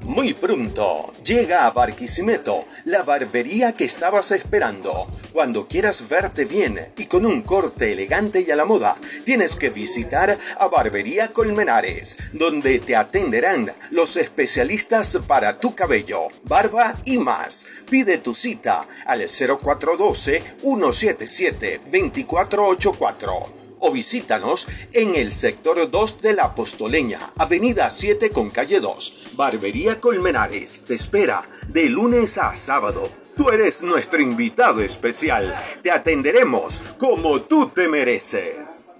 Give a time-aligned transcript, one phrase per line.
[0.00, 5.08] Muy pronto llega a Barquisimeto, la barbería que estabas esperando.
[5.32, 9.70] Cuando quieras verte bien y con un corte elegante y a la moda, tienes que
[9.70, 17.66] visitar a Barbería Colmenares, donde te atenderán los especialistas para tu cabello, barba y más.
[17.90, 26.44] Pide tu cita al 0412 177 2484 o visítanos en el sector 2 de la
[26.44, 29.34] Apostoleña, Avenida 7 con calle 2.
[29.36, 33.10] Barbería Colmenares te espera de lunes a sábado.
[33.36, 35.54] Tú eres nuestro invitado especial.
[35.82, 38.92] Te atenderemos como tú te mereces.